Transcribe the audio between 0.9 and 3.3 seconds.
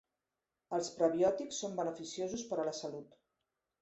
prebiòtics són beneficiosos per a la salut.